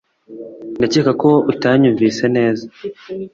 [0.77, 2.65] Ndakeka ko utanyumvise neza